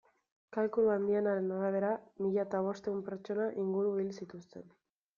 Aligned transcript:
Kalkulu 0.55 0.89
handienaren 0.93 1.53
arabera, 1.59 1.93
mila 2.25 2.43
eta 2.49 2.65
bostehun 2.71 3.07
pertsona 3.13 3.49
inguru 3.67 3.97
hil 4.03 4.13
zituzten. 4.21 4.71